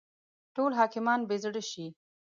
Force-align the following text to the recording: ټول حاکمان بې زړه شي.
ټول 0.55 0.71
حاکمان 0.79 1.19
بې 1.29 1.37
زړه 1.43 1.61
شي. 1.71 1.85